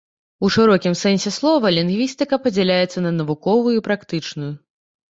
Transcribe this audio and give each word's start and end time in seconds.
У 0.45 0.49
шырокім 0.53 0.93
сэнсе 1.01 1.33
слова, 1.37 1.73
лінгвістыка 1.77 2.35
падзяляецца 2.49 3.07
на 3.07 3.15
навуковую 3.21 3.79
і 3.79 3.87
практычную. 3.93 4.53